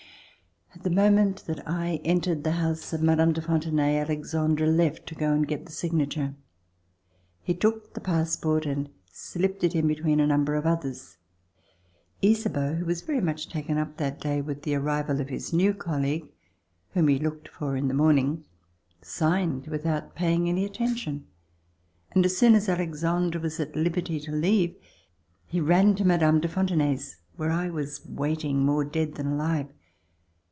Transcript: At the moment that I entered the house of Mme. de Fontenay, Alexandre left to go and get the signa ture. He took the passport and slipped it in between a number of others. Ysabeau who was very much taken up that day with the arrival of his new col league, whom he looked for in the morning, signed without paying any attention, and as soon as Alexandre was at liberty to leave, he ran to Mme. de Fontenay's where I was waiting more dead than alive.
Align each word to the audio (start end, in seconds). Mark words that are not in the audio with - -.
At 0.73 0.83
the 0.83 0.89
moment 0.95 1.45
that 1.45 1.61
I 1.69 1.99
entered 2.03 2.43
the 2.43 2.53
house 2.53 2.91
of 2.91 3.03
Mme. 3.03 3.33
de 3.33 3.41
Fontenay, 3.41 3.97
Alexandre 3.99 4.65
left 4.65 5.05
to 5.07 5.15
go 5.15 5.31
and 5.31 5.47
get 5.47 5.65
the 5.65 5.71
signa 5.71 6.07
ture. 6.07 6.33
He 7.43 7.53
took 7.53 7.93
the 7.93 7.99
passport 7.99 8.65
and 8.65 8.89
slipped 9.11 9.63
it 9.63 9.75
in 9.75 9.85
between 9.85 10.19
a 10.19 10.25
number 10.25 10.55
of 10.55 10.65
others. 10.65 11.17
Ysabeau 12.23 12.75
who 12.77 12.85
was 12.85 13.03
very 13.03 13.21
much 13.21 13.47
taken 13.47 13.77
up 13.77 13.97
that 13.97 14.19
day 14.21 14.41
with 14.41 14.63
the 14.63 14.73
arrival 14.73 15.21
of 15.21 15.29
his 15.29 15.53
new 15.53 15.73
col 15.75 15.99
league, 15.99 16.31
whom 16.93 17.09
he 17.09 17.19
looked 17.19 17.49
for 17.49 17.75
in 17.75 17.87
the 17.87 17.93
morning, 17.93 18.45
signed 19.03 19.67
without 19.67 20.15
paying 20.15 20.49
any 20.49 20.65
attention, 20.65 21.27
and 22.13 22.25
as 22.25 22.35
soon 22.37 22.55
as 22.55 22.67
Alexandre 22.69 23.39
was 23.39 23.59
at 23.59 23.75
liberty 23.75 24.19
to 24.21 24.31
leave, 24.31 24.73
he 25.45 25.59
ran 25.61 25.93
to 25.93 26.05
Mme. 26.05 26.39
de 26.39 26.47
Fontenay's 26.47 27.17
where 27.35 27.51
I 27.51 27.69
was 27.69 28.03
waiting 28.07 28.65
more 28.65 28.85
dead 28.85 29.15
than 29.15 29.33
alive. 29.33 29.67